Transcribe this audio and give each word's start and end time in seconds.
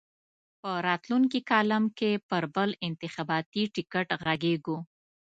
په 0.61 0.71
راتلونکي 0.87 1.39
کالم 1.51 1.83
کې 1.97 2.11
پر 2.29 2.43
بل 2.55 2.69
انتخاباتي 2.87 3.63
ټکټ 3.75 4.07
غږېږو. 4.23 4.77